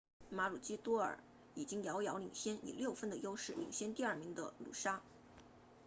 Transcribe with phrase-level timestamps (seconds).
[0.31, 1.21] 马鲁基多尔 maroochydore
[1.53, 5.01] 已经遥遥领先以六分的优势领先第二名的努沙 noosa